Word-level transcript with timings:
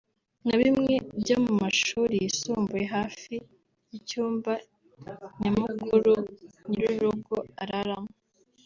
nka 0.43 0.55
bimwe 0.61 0.93
byo 1.21 1.37
mu 1.45 1.51
mashuri 1.61 2.13
yisumbuye 2.23 2.85
hafi 2.95 3.33
y’icyumba 3.91 4.53
nyamukuru 5.41 6.13
nyir’urugo 6.69 7.37
araramo 7.63 8.11